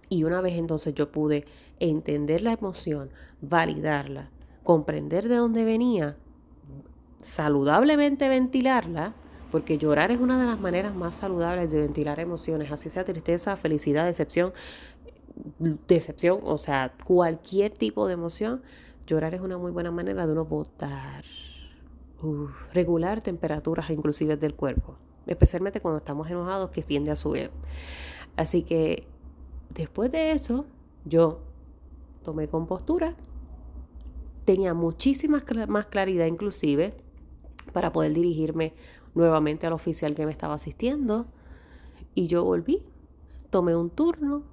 Y 0.09 0.25
una 0.25 0.41
vez 0.41 0.57
entonces 0.57 0.95
yo 0.95 1.11
pude 1.11 1.45
entender 1.81 2.43
la 2.43 2.53
emoción, 2.53 3.11
validarla, 3.41 4.31
comprender 4.63 5.29
de 5.29 5.37
dónde 5.37 5.65
venía, 5.65 6.17
saludablemente 7.27 8.29
ventilarla, 8.29 9.13
porque 9.51 9.79
llorar 9.79 10.13
es 10.13 10.21
una 10.21 10.39
de 10.39 10.47
las 10.47 10.61
maneras 10.61 10.95
más 10.95 11.17
saludables 11.17 11.69
de 11.73 11.81
ventilar 11.81 12.21
emociones, 12.21 12.71
así 12.71 12.89
sea 12.89 13.03
tristeza, 13.03 13.57
felicidad, 13.57 14.05
decepción, 14.05 14.53
decepción, 15.89 16.39
o 16.45 16.57
sea, 16.57 16.93
cualquier 17.05 17.73
tipo 17.73 18.07
de 18.07 18.13
emoción, 18.13 18.63
llorar 19.09 19.35
es 19.35 19.41
una 19.41 19.59
muy 19.59 19.73
buena 19.73 19.91
manera 19.91 20.25
de 20.25 20.33
uno 20.33 20.45
botar, 20.45 21.25
regular 22.73 23.21
temperaturas 23.23 23.91
inclusive 23.91 24.37
del 24.37 24.55
cuerpo, 24.55 24.97
especialmente 25.27 25.81
cuando 25.81 25.99
estamos 25.99 26.31
enojados 26.31 26.71
que 26.71 26.85
tiende 26.85 27.11
a 27.11 27.17
subir. 27.17 27.51
Así 28.37 28.63
que 28.63 29.05
después 29.75 30.13
de 30.13 30.31
eso, 30.31 30.65
yo 31.05 31.41
tomé 32.23 32.47
compostura, 32.47 33.17
tenía 34.45 34.75
muchísima 34.75 35.43
más 35.67 35.87
claridad 35.87 36.27
inclusive 36.27 36.95
para 37.77 37.93
poder 37.93 38.15
dirigirme 38.15 38.73
nuevamente 39.15 39.67
al 39.67 39.75
oficial 39.75 40.15
que 40.15 40.25
me 40.25 40.33
estaba 40.33 40.55
asistiendo 40.55 41.27
y 42.15 42.27
yo 42.27 42.43
volví, 42.43 42.83
tomé 43.51 43.77
un 43.77 43.91
turno, 43.91 44.45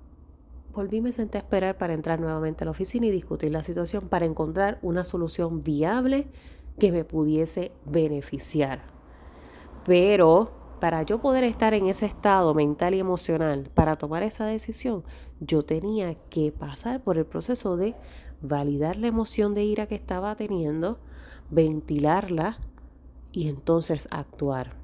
volví, 0.74 1.00
me 1.00 1.14
senté 1.14 1.38
a 1.38 1.42
esperar 1.42 1.78
para 1.78 1.94
entrar 1.94 2.20
nuevamente 2.20 2.66
a 2.66 2.66
la 2.66 2.72
oficina 2.72 3.06
y 3.06 3.12
discutir 3.12 3.50
la 3.50 3.64
situación 3.64 4.10
para 4.10 4.26
encontrar 4.26 4.78
una 4.82 5.06
solución 5.06 5.62
viable 5.62 6.28
que 6.80 6.92
me 6.92 7.06
pudiese 7.06 7.72
beneficiar. 7.86 8.84
Pero 9.86 10.52
para 10.82 11.04
yo 11.04 11.22
poder 11.22 11.46
estar 11.46 11.74
en 11.74 11.88
ese 11.88 12.06
estado 12.06 12.54
mental 12.54 12.94
y 12.94 13.00
emocional 13.00 13.70
para 13.74 13.96
tomar 13.96 14.24
esa 14.24 14.46
decisión, 14.46 15.06
yo 15.40 15.64
tenía 15.64 16.16
que 16.30 16.52
pasar 16.52 17.02
por 17.02 17.18
el 17.18 17.26
proceso 17.26 17.78
de 17.78 17.96
validar 18.42 18.98
la 18.98 19.08
emoción 19.08 19.54
de 19.54 19.64
ira 19.64 19.88
que 19.88 19.96
estaba 19.96 20.36
teniendo, 20.36 21.00
ventilarla 21.52 22.60
y 23.34 23.50
entonces 23.50 24.08
actuar. 24.12 24.78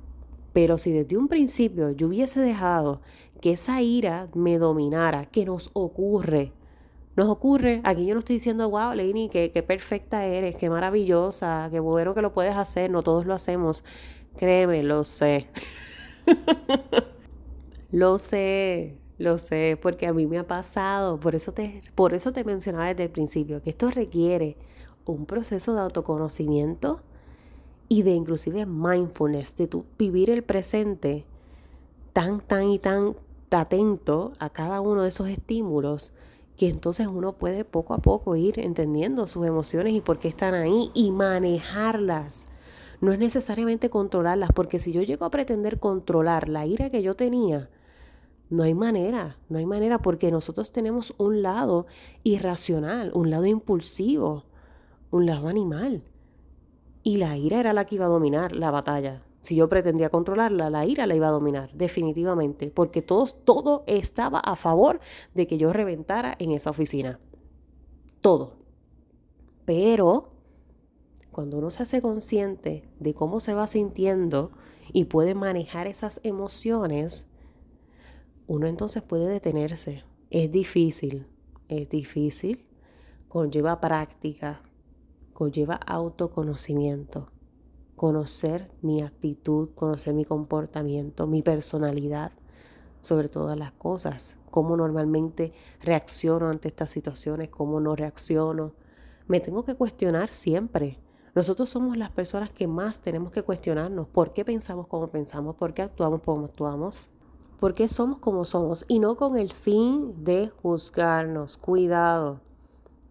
Pero 0.51 0.77
si 0.77 0.91
desde 0.91 1.15
un 1.15 1.29
principio 1.29 1.91
yo 1.91 2.08
hubiese 2.08 2.41
dejado 2.41 3.01
que 3.39 3.51
esa 3.51 3.82
ira 3.82 4.27
me 4.34 4.58
dominara, 4.58 5.25
que 5.27 5.46
nos 5.46 5.70
ocurre, 5.74 6.51
nos 7.15 7.29
ocurre, 7.29 7.82
aquí 7.84 8.06
yo 8.06 8.13
no 8.13 8.20
estoy 8.20 8.38
diciendo, 8.38 8.70
wow, 8.70 8.94
qué, 9.32 9.51
qué 9.53 9.63
perfecta 9.63 10.25
eres, 10.25 10.58
qué 10.58 10.70
maravillosa, 10.70 11.70
qué 11.72 11.79
bueno 11.79 12.13
que 12.13 12.22
lo 12.22 12.34
puedes 12.34 12.56
hacer, 12.56 12.89
no 12.89 13.03
todos 13.03 13.25
lo 13.25 13.34
hacemos. 13.34 13.84
Créeme, 14.38 14.84
lo 14.84 15.03
sé. 15.03 15.48
lo 17.91 18.18
sé, 18.18 18.98
lo 19.18 19.38
sé, 19.38 19.77
porque 19.82 20.08
a 20.08 20.13
mí 20.13 20.27
me 20.27 20.38
ha 20.38 20.48
pasado, 20.48 21.20
por 21.20 21.36
eso 21.36 21.51
te, 21.51 21.82
por 21.96 22.13
eso 22.13 22.32
te 22.32 22.44
mencionaba 22.44 22.88
desde 22.88 23.03
el 23.03 23.10
principio, 23.10 23.62
que 23.62 23.72
esto 23.72 23.89
requiere 23.91 24.58
un 25.06 25.25
proceso 25.25 25.74
de 25.74 25.82
autoconocimiento 25.82 27.01
y 27.89 28.03
de 28.03 28.12
inclusive 28.12 28.65
mindfulness, 28.65 29.55
de 29.55 29.67
tu 29.67 29.86
vivir 29.98 30.29
el 30.29 30.43
presente 30.43 31.25
tan, 32.13 32.39
tan 32.39 32.69
y 32.69 32.79
tan 32.79 33.15
atento 33.51 34.34
a 34.39 34.50
cada 34.50 34.79
uno 34.79 35.01
de 35.01 35.10
esos 35.10 35.27
estímulos 35.27 36.13
que 36.55 36.69
entonces 36.69 37.08
uno 37.08 37.34
puede 37.34 37.65
poco 37.65 37.93
a 37.93 38.00
poco 38.00 38.36
ir 38.36 38.60
entendiendo 38.60 39.27
sus 39.27 39.46
emociones 39.48 39.93
y 39.93 40.01
por 40.01 40.19
qué 40.19 40.27
están 40.27 40.53
ahí 40.53 40.91
y 40.93 41.12
manejarlas. 41.12 42.48
No 43.01 43.13
es 43.13 43.19
necesariamente 43.19 43.89
controlarlas, 43.89 44.51
porque 44.53 44.77
si 44.77 44.91
yo 44.91 45.01
llego 45.01 45.24
a 45.25 45.31
pretender 45.31 45.79
controlar 45.79 46.50
la 46.50 46.65
ira 46.65 46.89
que 46.89 47.01
yo 47.01 47.15
tenía, 47.15 47.69
no 48.50 48.63
hay 48.63 48.74
manera, 48.74 49.38
no 49.48 49.58
hay 49.58 49.65
manera 49.65 50.00
porque 50.00 50.31
nosotros 50.31 50.74
tenemos 50.74 51.13
un 51.17 51.41
lado 51.41 51.88
irracional, 52.24 53.12
un 53.13 53.29
lado 53.29 53.46
impulsivo, 53.46 54.43
un 55.12 55.27
lado 55.27 55.48
animal. 55.48 56.03
Y 57.03 57.18
la 57.18 57.38
ira 57.38 57.60
era 57.60 57.74
la 57.74 57.86
que 57.86 57.96
iba 57.96 58.06
a 58.06 58.10
dominar 58.10 58.51
la 58.51 58.72
batalla. 58.72 59.24
Si 59.41 59.56
yo 59.56 59.70
pretendía 59.70 60.10
controlarla, 60.10 60.70
la 60.70 60.86
ira 60.86 61.08
la 61.08 61.15
iba 61.15 61.27
a 61.27 61.32
dominar, 61.32 61.72
definitivamente, 61.74 62.72
porque 62.72 63.01
todos, 63.01 63.44
todo 63.46 63.84
estaba 63.88 64.39
a 64.39 64.56
favor 64.58 65.00
de 65.34 65.48
que 65.48 65.58
yo 65.58 65.72
reventara 65.72 66.36
en 66.39 66.51
esa 66.51 66.70
oficina. 66.70 67.20
Todo. 68.20 68.58
Pero 69.65 70.34
cuando 71.32 71.58
uno 71.58 71.70
se 71.70 71.84
hace 71.84 72.01
consciente 72.01 72.89
de 73.00 73.13
cómo 73.13 73.39
se 73.39 73.53
va 73.53 73.65
sintiendo 73.68 74.51
y 74.91 75.06
puede 75.06 75.36
manejar 75.36 75.88
esas 75.88 76.20
emociones, 76.24 77.29
uno 78.48 78.68
entonces 78.68 79.03
puede 79.03 79.27
detenerse. 79.27 80.03
Es 80.32 80.51
difícil, 80.51 81.27
es 81.70 81.88
difícil, 81.88 82.65
conlleva 83.29 83.79
práctica, 83.79 84.63
conlleva 85.39 85.75
autoconocimiento, 85.75 87.29
conocer 87.96 88.69
mi 88.81 89.01
actitud, 89.01 89.69
conocer 89.74 90.13
mi 90.13 90.25
comportamiento, 90.25 91.27
mi 91.27 91.41
personalidad, 91.41 92.34
sobre 93.00 93.29
todas 93.29 93.58
las 93.58 93.72
cosas, 93.72 94.38
cómo 94.51 94.75
normalmente 94.75 95.53
reacciono 95.79 96.50
ante 96.50 96.67
estas 96.67 96.89
situaciones, 96.89 97.48
cómo 97.48 97.79
no 97.79 97.96
reacciono. 97.96 98.74
Me 99.27 99.39
tengo 99.39 99.63
que 99.63 99.75
cuestionar 99.75 100.34
siempre. 100.34 101.00
Nosotros 101.34 101.69
somos 101.69 101.96
las 101.96 102.10
personas 102.10 102.51
que 102.51 102.67
más 102.67 103.00
tenemos 103.00 103.31
que 103.31 103.41
cuestionarnos 103.41 104.10
por 104.10 104.34
qué 104.34 104.43
pensamos 104.43 104.88
como 104.88 105.08
pensamos, 105.08 105.55
por 105.55 105.74
qué 105.74 105.84
actuamos 105.84 106.19
como 106.19 106.48
actuamos, 106.48 107.12
por 107.62 107.74
qué 107.74 107.88
somos 107.88 108.17
como 108.17 108.43
somos 108.43 108.84
y 108.89 109.00
no 109.00 109.15
con 109.15 109.38
el 109.38 109.53
fin 109.53 110.22
de 110.22 110.50
juzgarnos. 110.50 111.55
Cuidado. 111.55 112.49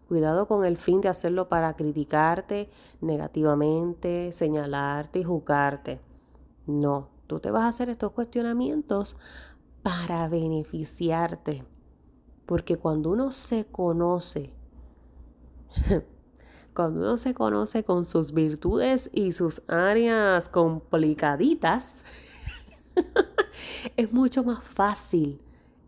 Cuidado 0.08 0.48
con 0.48 0.64
el 0.64 0.78
fin 0.78 1.02
de 1.02 1.08
hacerlo 1.10 1.50
para 1.50 1.76
criticarte 1.76 2.70
negativamente, 3.02 4.32
señalarte 4.32 5.18
y 5.18 5.24
juzgarte. 5.24 6.00
No, 6.66 7.10
tú 7.26 7.40
te 7.40 7.50
vas 7.50 7.64
a 7.64 7.68
hacer 7.68 7.90
estos 7.90 8.12
cuestionamientos 8.12 9.18
para 9.82 10.26
beneficiarte. 10.28 11.62
Porque 12.46 12.78
cuando 12.78 13.10
uno 13.10 13.30
se 13.30 13.66
conoce, 13.66 14.54
cuando 16.74 17.00
uno 17.00 17.18
se 17.18 17.34
conoce 17.34 17.84
con 17.84 18.06
sus 18.06 18.32
virtudes 18.32 19.10
y 19.12 19.32
sus 19.32 19.60
áreas 19.68 20.48
complicaditas, 20.48 22.06
es 23.98 24.10
mucho 24.10 24.42
más 24.42 24.64
fácil 24.64 25.42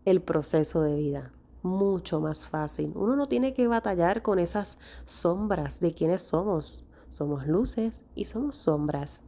el 0.05 0.21
proceso 0.21 0.83
de 0.83 0.95
vida 0.95 1.31
mucho 1.63 2.19
más 2.19 2.45
fácil. 2.45 2.93
Uno 2.95 3.15
no 3.15 3.27
tiene 3.27 3.53
que 3.53 3.67
batallar 3.67 4.21
con 4.21 4.39
esas 4.39 4.79
sombras 5.05 5.79
de 5.79 5.93
quienes 5.93 6.21
somos. 6.21 6.85
Somos 7.07 7.45
luces 7.47 8.03
y 8.15 8.25
somos 8.25 8.55
sombras. 8.55 9.21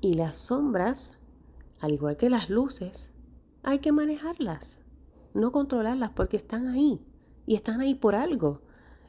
Y 0.00 0.14
las 0.14 0.36
sombras, 0.36 1.14
al 1.80 1.92
igual 1.92 2.16
que 2.16 2.30
las 2.30 2.50
luces, 2.50 3.12
hay 3.62 3.78
que 3.78 3.92
manejarlas, 3.92 4.80
no 5.34 5.52
controlarlas 5.52 6.10
porque 6.10 6.36
están 6.36 6.66
ahí 6.66 7.00
y 7.46 7.54
están 7.54 7.80
ahí 7.80 7.94
por 7.94 8.14
algo. 8.14 8.62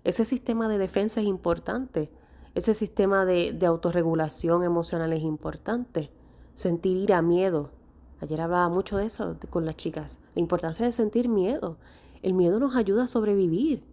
Ese 0.03 0.25
sistema 0.25 0.67
de 0.67 0.77
defensa 0.77 1.22
es 1.22 1.27
importante. 1.27 2.12
Ese 2.53 2.75
sistema 2.75 3.25
de, 3.25 3.53
de 3.53 3.65
autorregulación 3.65 4.63
emocional 4.63 5.13
es 5.13 5.24
importante. 5.24 6.12
Sentir 6.53 6.98
ira, 6.98 7.22
miedo. 7.22 7.72
Ayer 8.20 8.39
hablaba 8.41 8.70
mucho 8.70 8.98
de 8.98 9.05
eso 9.05 9.38
con 9.50 9.65
las 9.65 9.75
chicas. 9.75 10.20
La 10.36 10.41
importancia 10.41 10.86
de 10.86 10.91
sentir 10.91 11.29
miedo. 11.29 11.77
El 12.24 12.34
miedo 12.34 12.60
nos 12.60 12.75
ayuda 12.75 13.03
a 13.03 13.08
sobrevivir. 13.08 13.84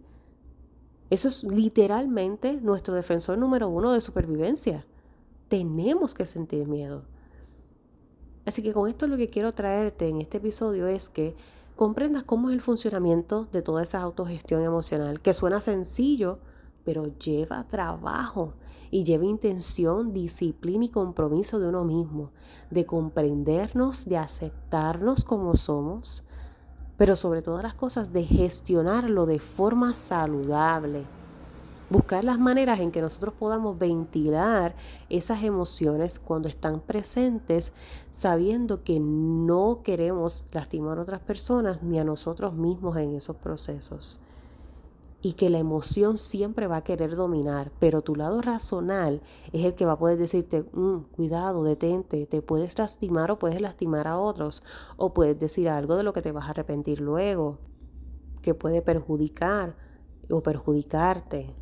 Eso 1.11 1.27
es 1.27 1.43
literalmente 1.43 2.59
nuestro 2.61 2.95
defensor 2.95 3.37
número 3.37 3.67
uno 3.67 3.91
de 3.91 3.99
supervivencia. 3.99 4.85
Tenemos 5.49 6.13
que 6.13 6.25
sentir 6.25 6.65
miedo. 6.67 7.03
Así 8.45 8.63
que 8.63 8.73
con 8.73 8.89
esto 8.89 9.05
lo 9.07 9.17
que 9.17 9.29
quiero 9.29 9.51
traerte 9.51 10.07
en 10.07 10.19
este 10.21 10.37
episodio 10.37 10.87
es 10.87 11.09
que 11.09 11.35
comprendas 11.75 12.23
cómo 12.23 12.49
es 12.49 12.55
el 12.55 12.61
funcionamiento 12.61 13.49
de 13.51 13.61
toda 13.61 13.83
esa 13.83 14.01
autogestión 14.01 14.63
emocional, 14.63 15.21
que 15.21 15.33
suena 15.33 15.59
sencillo, 15.59 16.39
pero 16.85 17.07
lleva 17.17 17.67
trabajo 17.67 18.53
y 18.91 19.03
lleva 19.03 19.25
intención, 19.25 20.13
disciplina 20.13 20.85
y 20.85 20.89
compromiso 20.89 21.59
de 21.59 21.67
uno 21.67 21.83
mismo, 21.83 22.31
de 22.69 22.85
comprendernos, 22.85 24.05
de 24.05 24.17
aceptarnos 24.17 25.25
como 25.25 25.55
somos, 25.57 26.23
pero 27.01 27.15
sobre 27.15 27.41
todas 27.41 27.63
las 27.63 27.73
cosas 27.73 28.13
de 28.13 28.23
gestionarlo 28.23 29.25
de 29.25 29.39
forma 29.39 29.91
saludable. 29.91 31.03
buscar 31.89 32.23
las 32.23 32.37
maneras 32.37 32.79
en 32.79 32.91
que 32.91 33.01
nosotros 33.01 33.33
podamos 33.33 33.79
ventilar 33.79 34.75
esas 35.09 35.41
emociones 35.41 36.19
cuando 36.19 36.47
están 36.47 36.79
presentes, 36.79 37.73
sabiendo 38.11 38.83
que 38.83 38.99
no 38.99 39.81
queremos 39.83 40.45
lastimar 40.51 40.99
a 40.99 41.01
otras 41.01 41.21
personas 41.21 41.81
ni 41.81 41.99
a 41.99 42.03
nosotros 42.03 42.53
mismos 42.53 42.95
en 42.97 43.15
esos 43.15 43.35
procesos. 43.35 44.21
Y 45.21 45.33
que 45.33 45.49
la 45.49 45.59
emoción 45.59 46.17
siempre 46.17 46.67
va 46.67 46.77
a 46.77 46.83
querer 46.83 47.15
dominar, 47.15 47.71
pero 47.79 48.01
tu 48.01 48.15
lado 48.15 48.41
razonal 48.41 49.21
es 49.53 49.65
el 49.65 49.75
que 49.75 49.85
va 49.85 49.93
a 49.93 49.99
poder 49.99 50.17
decirte, 50.17 50.63
mm, 50.73 51.11
cuidado, 51.11 51.63
detente, 51.63 52.25
te 52.25 52.41
puedes 52.41 52.77
lastimar 52.79 53.29
o 53.29 53.37
puedes 53.37 53.61
lastimar 53.61 54.07
a 54.07 54.17
otros, 54.17 54.63
o 54.97 55.13
puedes 55.13 55.37
decir 55.37 55.69
algo 55.69 55.95
de 55.95 56.03
lo 56.03 56.13
que 56.13 56.21
te 56.21 56.31
vas 56.31 56.47
a 56.47 56.51
arrepentir 56.51 57.01
luego, 57.01 57.59
que 58.41 58.55
puede 58.55 58.81
perjudicar 58.81 59.75
o 60.29 60.41
perjudicarte 60.41 61.55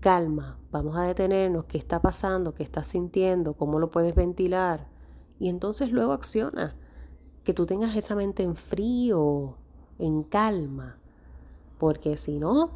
calma, 0.00 0.58
vamos 0.72 0.96
a 0.96 1.02
detenernos, 1.02 1.64
qué 1.64 1.78
está 1.78 2.00
pasando, 2.00 2.54
qué 2.54 2.62
estás 2.62 2.86
sintiendo, 2.86 3.54
cómo 3.54 3.78
lo 3.78 3.90
puedes 3.90 4.14
ventilar. 4.14 4.88
Y 5.38 5.48
entonces 5.48 5.92
luego 5.92 6.12
acciona. 6.12 6.74
Que 7.44 7.54
tú 7.54 7.66
tengas 7.66 7.94
esa 7.96 8.14
mente 8.14 8.42
en 8.42 8.56
frío, 8.56 9.56
en 9.98 10.22
calma. 10.22 10.98
Porque 11.80 12.18
si 12.18 12.38
no, 12.38 12.72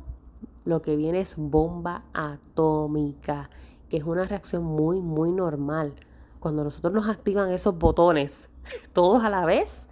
lo 0.64 0.80
que 0.80 0.96
viene 0.96 1.20
es 1.20 1.36
bomba 1.36 2.06
atómica, 2.14 3.50
que 3.90 3.98
es 3.98 4.04
una 4.04 4.24
reacción 4.24 4.64
muy, 4.64 5.02
muy 5.02 5.30
normal. 5.30 5.94
Cuando 6.40 6.64
nosotros 6.64 6.94
nos 6.94 7.06
activan 7.08 7.52
esos 7.52 7.78
botones, 7.78 8.48
todos 8.94 9.22
a 9.22 9.28
la 9.28 9.44
vez, 9.44 9.90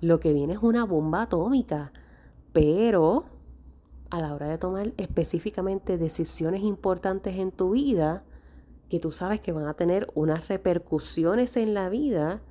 lo 0.00 0.18
que 0.18 0.32
viene 0.32 0.54
es 0.54 0.58
una 0.64 0.84
bomba 0.84 1.22
atómica. 1.22 1.92
Pero 2.52 3.26
a 4.10 4.20
la 4.20 4.34
hora 4.34 4.48
de 4.48 4.58
tomar 4.58 4.94
específicamente 4.96 5.96
decisiones 5.96 6.62
importantes 6.62 7.38
en 7.38 7.52
tu 7.52 7.70
vida, 7.70 8.24
que 8.88 8.98
tú 8.98 9.12
sabes 9.12 9.40
que 9.40 9.52
van 9.52 9.68
a 9.68 9.74
tener 9.74 10.08
unas 10.16 10.48
repercusiones 10.48 11.56
en 11.56 11.72
la 11.72 11.88
vida, 11.88 12.42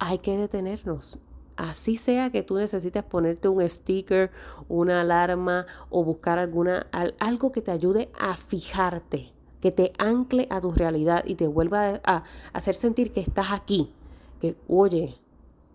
hay 0.00 0.18
que 0.18 0.36
detenernos. 0.36 1.20
Así 1.58 1.96
sea 1.96 2.30
que 2.30 2.42
tú 2.42 2.56
necesites 2.56 3.02
ponerte 3.02 3.48
un 3.48 3.68
sticker, 3.68 4.30
una 4.68 5.02
alarma 5.02 5.66
o 5.90 6.04
buscar 6.04 6.38
alguna, 6.38 6.86
algo 7.18 7.52
que 7.52 7.60
te 7.60 7.70
ayude 7.70 8.10
a 8.18 8.36
fijarte, 8.36 9.32
que 9.60 9.72
te 9.72 9.92
ancle 9.98 10.46
a 10.50 10.60
tu 10.60 10.72
realidad 10.72 11.22
y 11.26 11.34
te 11.34 11.46
vuelva 11.46 12.00
a 12.04 12.24
hacer 12.52 12.74
sentir 12.74 13.12
que 13.12 13.20
estás 13.20 13.52
aquí. 13.52 13.92
Que, 14.40 14.56
oye, 14.68 15.16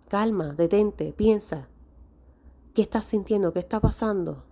calma, 0.07 0.53
detente, 0.53 1.13
piensa. 1.13 1.67
¿Qué 2.73 2.81
estás 2.81 3.05
sintiendo? 3.05 3.53
¿Qué 3.53 3.59
está 3.59 3.79
pasando? 3.79 4.43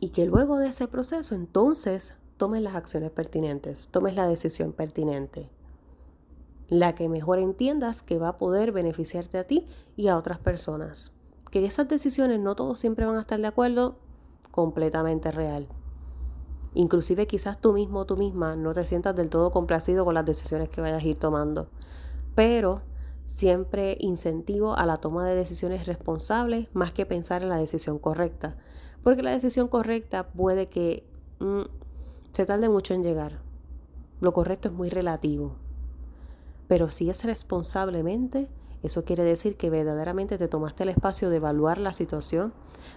y 0.00 0.10
que 0.10 0.26
luego 0.26 0.58
de 0.58 0.68
ese 0.68 0.88
proceso 0.88 1.34
entonces 1.34 2.14
tomes 2.36 2.62
las 2.62 2.74
acciones 2.74 3.10
pertinentes, 3.10 3.88
tomes 3.88 4.14
la 4.14 4.26
decisión 4.26 4.72
pertinente, 4.72 5.50
la 6.68 6.94
que 6.94 7.08
mejor 7.08 7.38
entiendas 7.38 8.02
que 8.02 8.18
va 8.18 8.28
a 8.28 8.38
poder 8.38 8.72
beneficiarte 8.72 9.38
a 9.38 9.44
ti 9.44 9.66
y 9.96 10.08
a 10.08 10.16
otras 10.16 10.38
personas. 10.38 11.12
Que 11.50 11.64
esas 11.64 11.88
decisiones 11.88 12.40
no 12.40 12.54
todos 12.54 12.78
siempre 12.78 13.06
van 13.06 13.16
a 13.16 13.22
estar 13.22 13.40
de 13.40 13.46
acuerdo, 13.46 13.96
completamente 14.50 15.30
real. 15.30 15.68
Inclusive 16.74 17.26
quizás 17.26 17.60
tú 17.60 17.72
mismo 17.72 18.00
o 18.00 18.06
tú 18.06 18.16
misma 18.16 18.54
no 18.56 18.74
te 18.74 18.84
sientas 18.84 19.16
del 19.16 19.30
todo 19.30 19.50
complacido 19.50 20.04
con 20.04 20.14
las 20.14 20.26
decisiones 20.26 20.68
que 20.68 20.80
vayas 20.80 21.02
a 21.02 21.06
ir 21.06 21.18
tomando, 21.18 21.68
pero 22.34 22.82
siempre 23.26 23.96
incentivo 24.00 24.76
a 24.76 24.86
la 24.86 24.98
toma 24.98 25.26
de 25.26 25.34
decisiones 25.34 25.86
responsables 25.86 26.68
más 26.74 26.92
que 26.92 27.06
pensar 27.06 27.42
en 27.42 27.48
la 27.48 27.56
decisión 27.56 27.98
correcta 27.98 28.56
porque 29.02 29.22
la 29.22 29.30
decisión 29.30 29.68
correcta 29.68 30.28
puede 30.28 30.68
que 30.68 31.04
mm, 31.38 31.62
se 32.32 32.46
tarde 32.46 32.68
mucho 32.68 32.94
en 32.94 33.02
llegar. 33.02 33.40
Lo 34.20 34.32
correcto 34.32 34.68
es 34.68 34.74
muy 34.74 34.90
relativo. 34.90 35.56
Pero 36.68 36.90
si 36.90 37.10
es 37.10 37.24
responsablemente, 37.24 38.48
eso 38.82 39.04
quiere 39.04 39.24
decir 39.24 39.56
que 39.56 39.70
verdaderamente 39.70 40.38
te 40.38 40.48
tomaste 40.48 40.84
el 40.84 40.90
espacio 40.90 41.30
de 41.30 41.36
evaluar 41.36 41.78
la 41.78 41.92
situación, 41.92 42.52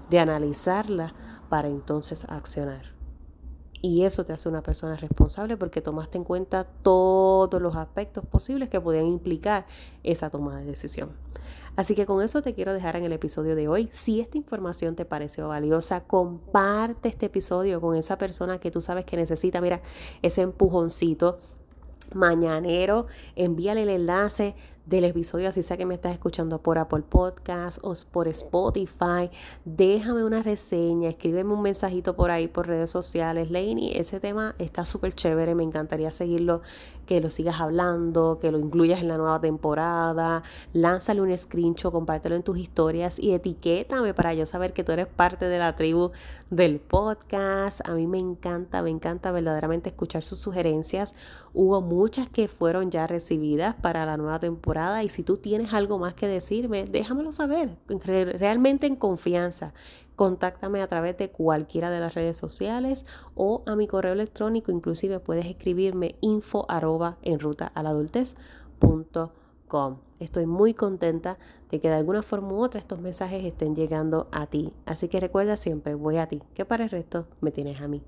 de 0.10 0.20
analizarla 0.20 1.16
para 1.50 1.70
entonces 1.70 2.26
accionar. 2.26 2.94
Y 3.82 4.04
eso 4.04 4.24
te 4.24 4.34
hace 4.34 4.48
una 4.48 4.62
persona 4.62 4.96
responsable 4.96 5.58
porque 5.58 5.82
tomaste 5.82 6.20
en 6.20 6.24
cuenta 6.24 6.66
todos 6.84 7.60
los 7.60 7.76
aspectos 7.76 8.24
posibles 8.26 8.70
que 8.70 8.80
podían 8.80 9.08
implicar 9.08 9.66
esa 10.04 10.30
toma 10.30 10.60
de 10.60 10.66
decisión. 10.66 11.10
Así 11.76 11.96
que 11.96 12.06
con 12.06 12.22
eso 12.22 12.44
te 12.44 12.54
quiero 12.54 12.74
dejar 12.74 12.96
en 12.96 13.06
el 13.06 13.14
episodio 13.14 13.56
de 13.56 13.68
hoy. 13.68 13.90
Si 13.92 14.20
esta 14.20 14.38
información 14.38 14.96
te 14.96 15.06
pareció 15.06 15.48
valiosa, 15.48 16.04
comparte 16.04 17.10
este 17.10 17.28
episodio 17.28 17.82
con 17.82 17.96
esa 17.96 18.18
persona 18.20 18.60
que 18.60 18.70
tú 18.70 18.82
sabes 18.82 19.06
que 19.06 19.18
necesita, 19.18 19.62
mira, 19.62 19.82
ese 20.22 20.42
empujoncito 20.42 21.40
mañanero, 22.14 23.08
envíale 23.36 23.84
el 23.84 23.90
enlace 23.90 24.56
del 24.86 25.04
episodio, 25.06 25.50
así 25.50 25.62
sea 25.62 25.78
que 25.78 25.86
me 25.86 25.94
estás 25.94 26.14
escuchando 26.14 26.62
por 26.62 26.78
Apple 26.80 27.04
Podcast 27.08 27.80
o 27.84 27.94
por 28.12 28.28
Spotify, 28.28 29.30
déjame 29.64 30.24
una 30.24 30.42
reseña, 30.42 31.10
escríbeme 31.10 31.54
un 31.54 31.62
mensajito 31.62 32.16
por 32.16 32.32
ahí 32.32 32.48
por 32.48 32.68
redes 32.68 32.90
sociales. 32.90 33.52
Lainey, 33.52 33.96
ese 33.96 34.20
tema 34.20 34.56
está 34.58 34.84
súper 34.86 35.14
chévere, 35.14 35.54
me 35.54 35.64
encantaría 35.64 36.12
seguirlo, 36.12 36.62
que 37.06 37.22
lo 37.22 37.30
sigas 37.30 37.60
hablando, 37.60 38.40
que 38.40 38.52
lo 38.52 38.58
incluyas 38.58 39.02
en 39.02 39.10
la 39.10 39.18
nueva 39.18 39.40
temporada, 39.40 40.44
lánzale 40.74 41.22
un 41.22 41.38
screenshot, 41.38 41.92
compártelo 41.92 42.36
en 42.36 42.44
tus 42.44 42.58
historias 42.58 43.20
y 43.20 43.34
etiquétame 43.34 44.14
para 44.14 44.34
yo 44.34 44.46
saber 44.46 44.74
que 44.74 44.84
tú 44.84 44.94
eres 44.94 45.08
parte 45.08 45.46
de 45.48 45.60
la 45.60 45.76
tribu 45.76 46.12
del 46.50 46.80
podcast. 46.80 47.88
A 47.88 47.94
mí 47.94 48.08
me 48.08 48.20
encanta, 48.20 48.82
me 48.82 48.90
encanta 48.90 49.32
verdaderamente 49.32 49.90
escuchar 49.90 50.24
sus 50.24 50.40
sugerencias. 50.40 51.16
Hubo 51.54 51.82
muchas 51.82 52.30
que 52.30 52.48
fueron 52.48 52.92
ya 52.92 53.08
recibidas 53.08 53.76
para 53.76 54.06
la 54.06 54.16
nueva 54.16 54.40
temporada 54.40 54.71
y 55.04 55.10
si 55.10 55.24
tú 55.24 55.38
tienes 55.38 55.74
algo 55.74 56.00
más 56.00 56.14
que 56.14 56.28
decirme, 56.28 56.86
déjamelo 56.86 57.32
saber, 57.32 57.78
realmente 58.40 58.88
en 58.88 58.96
confianza. 58.96 59.74
Contáctame 60.16 60.82
a 60.82 60.88
través 60.88 61.18
de 61.18 61.30
cualquiera 61.30 61.90
de 61.90 62.00
las 62.00 62.14
redes 62.14 62.38
sociales 62.38 63.06
o 63.36 63.64
a 63.66 63.76
mi 63.76 63.88
correo 63.88 64.14
electrónico, 64.14 64.72
inclusive 64.72 65.20
puedes 65.20 65.46
escribirme 65.46 66.16
info 66.22 66.66
en 67.22 67.40
ruta 67.40 67.68
a 67.74 67.84
la 67.84 67.92
Estoy 70.20 70.46
muy 70.46 70.74
contenta 70.74 71.38
de 71.70 71.80
que 71.80 71.90
de 71.90 71.96
alguna 71.96 72.22
forma 72.22 72.54
u 72.54 72.62
otra 72.62 72.80
estos 72.80 73.00
mensajes 73.00 73.44
estén 73.44 73.76
llegando 73.76 74.28
a 74.32 74.46
ti. 74.48 74.74
Así 74.86 75.08
que 75.08 75.20
recuerda 75.20 75.58
siempre, 75.58 75.96
voy 75.96 76.18
a 76.18 76.28
ti, 76.28 76.42
que 76.54 76.66
para 76.66 76.84
el 76.84 76.90
resto 76.90 77.26
me 77.40 77.52
tienes 77.52 77.82
a 77.82 77.88
mí. 77.88 78.04